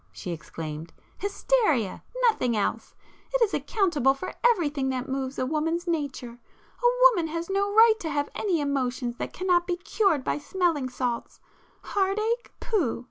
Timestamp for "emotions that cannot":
8.59-9.67